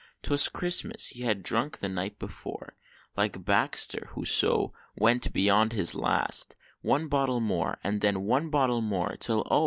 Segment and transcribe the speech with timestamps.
[0.23, 2.75] 'Twas Christmas he had drunk the night before,
[3.15, 8.81] Like Baxter, who so "went beyond his last" One bottle more, and then one bottle
[8.81, 9.59] more, Till oh!